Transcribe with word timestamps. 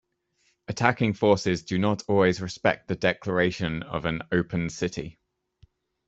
Attacking 0.67 1.13
forces 1.13 1.61
do 1.61 1.77
not 1.77 2.01
always 2.07 2.41
respect 2.41 2.87
the 2.87 2.95
declaration 2.95 3.83
of 3.83 4.05
an 4.05 4.23
"open 4.31 4.71
city". 4.71 5.19